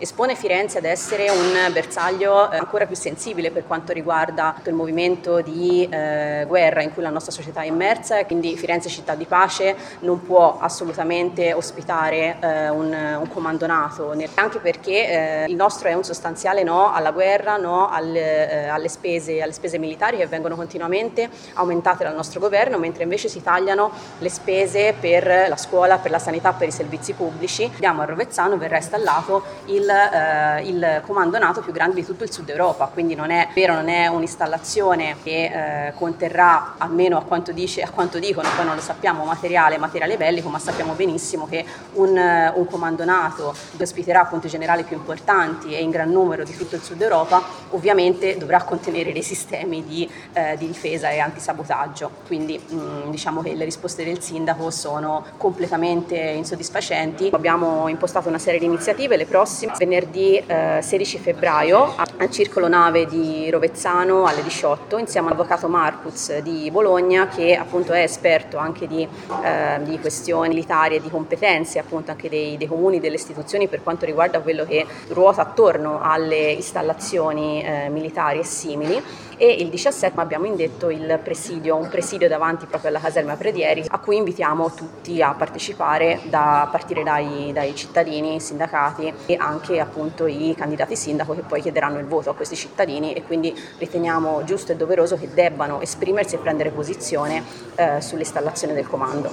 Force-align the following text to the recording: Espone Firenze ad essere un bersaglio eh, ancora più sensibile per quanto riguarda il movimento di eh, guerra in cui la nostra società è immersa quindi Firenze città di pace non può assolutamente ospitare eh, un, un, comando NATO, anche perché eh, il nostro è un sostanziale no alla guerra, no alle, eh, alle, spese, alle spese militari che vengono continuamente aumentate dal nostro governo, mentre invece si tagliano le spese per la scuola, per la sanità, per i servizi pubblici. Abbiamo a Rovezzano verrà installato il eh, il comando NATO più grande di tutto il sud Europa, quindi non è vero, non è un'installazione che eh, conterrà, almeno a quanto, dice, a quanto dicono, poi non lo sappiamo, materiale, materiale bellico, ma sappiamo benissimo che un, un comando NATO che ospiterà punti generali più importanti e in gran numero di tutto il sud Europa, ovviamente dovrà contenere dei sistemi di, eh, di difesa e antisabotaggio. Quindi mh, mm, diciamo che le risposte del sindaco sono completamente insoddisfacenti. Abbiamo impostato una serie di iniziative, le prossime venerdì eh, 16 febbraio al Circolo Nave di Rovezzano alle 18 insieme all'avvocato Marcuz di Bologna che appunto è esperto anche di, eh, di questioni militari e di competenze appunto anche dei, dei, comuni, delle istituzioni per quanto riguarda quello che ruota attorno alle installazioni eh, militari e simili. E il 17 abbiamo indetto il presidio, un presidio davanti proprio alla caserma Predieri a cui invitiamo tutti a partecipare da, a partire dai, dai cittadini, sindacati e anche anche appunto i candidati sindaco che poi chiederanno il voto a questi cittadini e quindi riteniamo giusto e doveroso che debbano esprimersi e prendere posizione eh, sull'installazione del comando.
Espone 0.00 0.34
Firenze 0.34 0.78
ad 0.78 0.84
essere 0.84 1.28
un 1.28 1.72
bersaglio 1.72 2.50
eh, 2.50 2.56
ancora 2.56 2.86
più 2.86 2.96
sensibile 2.96 3.50
per 3.50 3.66
quanto 3.66 3.92
riguarda 3.92 4.54
il 4.64 4.72
movimento 4.72 5.42
di 5.42 5.86
eh, 5.90 6.46
guerra 6.48 6.80
in 6.80 6.94
cui 6.94 7.02
la 7.02 7.10
nostra 7.10 7.30
società 7.30 7.60
è 7.60 7.66
immersa 7.66 8.24
quindi 8.24 8.56
Firenze 8.56 8.88
città 8.88 9.14
di 9.14 9.26
pace 9.26 9.76
non 10.00 10.22
può 10.22 10.58
assolutamente 10.58 11.52
ospitare 11.52 12.38
eh, 12.40 12.68
un, 12.70 12.92
un, 13.20 13.28
comando 13.28 13.66
NATO, 13.66 14.14
anche 14.34 14.58
perché 14.58 15.44
eh, 15.44 15.44
il 15.48 15.54
nostro 15.54 15.88
è 15.88 15.92
un 15.92 16.04
sostanziale 16.04 16.62
no 16.62 16.92
alla 16.92 17.10
guerra, 17.10 17.56
no 17.56 17.90
alle, 17.90 18.50
eh, 18.50 18.68
alle, 18.68 18.88
spese, 18.88 19.42
alle 19.42 19.52
spese 19.52 19.78
militari 19.78 20.16
che 20.16 20.26
vengono 20.26 20.56
continuamente 20.56 21.28
aumentate 21.54 22.04
dal 22.04 22.14
nostro 22.14 22.40
governo, 22.40 22.78
mentre 22.78 23.02
invece 23.02 23.28
si 23.28 23.42
tagliano 23.42 23.90
le 24.18 24.30
spese 24.30 24.94
per 24.98 25.46
la 25.48 25.56
scuola, 25.56 25.98
per 25.98 26.10
la 26.10 26.18
sanità, 26.18 26.52
per 26.52 26.68
i 26.68 26.72
servizi 26.72 27.12
pubblici. 27.12 27.70
Abbiamo 27.74 28.02
a 28.02 28.04
Rovezzano 28.04 28.56
verrà 28.56 28.76
installato 28.76 29.42
il 29.66 29.89
eh, 29.90 30.62
il 30.66 31.02
comando 31.06 31.38
NATO 31.38 31.60
più 31.60 31.72
grande 31.72 31.96
di 31.96 32.04
tutto 32.04 32.24
il 32.24 32.32
sud 32.32 32.48
Europa, 32.48 32.86
quindi 32.92 33.14
non 33.14 33.30
è 33.30 33.48
vero, 33.54 33.74
non 33.74 33.88
è 33.88 34.06
un'installazione 34.06 35.16
che 35.22 35.88
eh, 35.88 35.94
conterrà, 35.94 36.74
almeno 36.78 37.18
a 37.18 37.22
quanto, 37.22 37.52
dice, 37.52 37.82
a 37.82 37.90
quanto 37.90 38.18
dicono, 38.18 38.48
poi 38.56 38.64
non 38.64 38.74
lo 38.74 38.80
sappiamo, 38.80 39.24
materiale, 39.24 39.78
materiale 39.78 40.16
bellico, 40.16 40.48
ma 40.48 40.58
sappiamo 40.58 40.94
benissimo 40.94 41.46
che 41.48 41.64
un, 41.94 42.16
un 42.54 42.66
comando 42.66 43.04
NATO 43.04 43.54
che 43.76 43.82
ospiterà 43.82 44.24
punti 44.24 44.48
generali 44.48 44.84
più 44.84 44.96
importanti 44.96 45.74
e 45.74 45.82
in 45.82 45.90
gran 45.90 46.10
numero 46.10 46.44
di 46.44 46.56
tutto 46.56 46.76
il 46.76 46.82
sud 46.82 47.00
Europa, 47.00 47.42
ovviamente 47.70 48.36
dovrà 48.36 48.62
contenere 48.62 49.12
dei 49.12 49.22
sistemi 49.22 49.84
di, 49.84 50.08
eh, 50.32 50.56
di 50.56 50.66
difesa 50.66 51.10
e 51.10 51.18
antisabotaggio. 51.18 52.10
Quindi 52.26 52.58
mh, 52.58 52.74
mm, 52.74 53.10
diciamo 53.10 53.42
che 53.42 53.54
le 53.54 53.64
risposte 53.64 54.04
del 54.04 54.20
sindaco 54.20 54.70
sono 54.70 55.24
completamente 55.36 56.16
insoddisfacenti. 56.16 57.30
Abbiamo 57.32 57.88
impostato 57.88 58.28
una 58.28 58.38
serie 58.38 58.58
di 58.58 58.66
iniziative, 58.66 59.16
le 59.16 59.26
prossime 59.26 59.72
venerdì 59.80 60.36
eh, 60.36 60.80
16 60.82 61.18
febbraio 61.18 61.94
al 61.96 62.30
Circolo 62.30 62.68
Nave 62.68 63.06
di 63.06 63.48
Rovezzano 63.48 64.26
alle 64.26 64.42
18 64.42 64.98
insieme 64.98 65.28
all'avvocato 65.28 65.68
Marcuz 65.68 66.36
di 66.40 66.70
Bologna 66.70 67.28
che 67.28 67.56
appunto 67.56 67.94
è 67.94 68.02
esperto 68.02 68.58
anche 68.58 68.86
di, 68.86 69.08
eh, 69.42 69.82
di 69.82 69.98
questioni 69.98 70.48
militari 70.48 70.96
e 70.96 71.00
di 71.00 71.08
competenze 71.08 71.78
appunto 71.78 72.10
anche 72.10 72.28
dei, 72.28 72.58
dei, 72.58 72.66
comuni, 72.66 73.00
delle 73.00 73.14
istituzioni 73.14 73.68
per 73.68 73.82
quanto 73.82 74.04
riguarda 74.04 74.40
quello 74.40 74.66
che 74.66 74.84
ruota 75.08 75.40
attorno 75.40 76.00
alle 76.02 76.50
installazioni 76.52 77.64
eh, 77.64 77.88
militari 77.88 78.40
e 78.40 78.44
simili. 78.44 79.02
E 79.38 79.50
il 79.52 79.70
17 79.70 80.20
abbiamo 80.20 80.44
indetto 80.44 80.90
il 80.90 81.18
presidio, 81.24 81.74
un 81.74 81.88
presidio 81.88 82.28
davanti 82.28 82.66
proprio 82.66 82.90
alla 82.90 83.00
caserma 83.00 83.36
Predieri 83.36 83.84
a 83.88 83.98
cui 83.98 84.18
invitiamo 84.18 84.70
tutti 84.74 85.22
a 85.22 85.32
partecipare 85.32 86.20
da, 86.24 86.60
a 86.62 86.66
partire 86.66 87.02
dai, 87.02 87.50
dai 87.54 87.74
cittadini, 87.74 88.38
sindacati 88.38 89.10
e 89.24 89.36
anche 89.38 89.69
anche 89.70 89.80
appunto 89.80 90.26
i 90.26 90.54
candidati 90.56 90.96
sindaco 90.96 91.34
che 91.34 91.42
poi 91.42 91.62
chiederanno 91.62 91.98
il 91.98 92.06
voto 92.06 92.30
a 92.30 92.34
questi 92.34 92.56
cittadini 92.56 93.12
e 93.12 93.22
quindi 93.22 93.54
riteniamo 93.78 94.42
giusto 94.44 94.72
e 94.72 94.76
doveroso 94.76 95.16
che 95.16 95.28
debbano 95.32 95.80
esprimersi 95.80 96.34
e 96.34 96.38
prendere 96.38 96.70
posizione 96.70 97.42
eh, 97.76 98.00
sull'installazione 98.00 98.74
del 98.74 98.88
comando. 98.88 99.30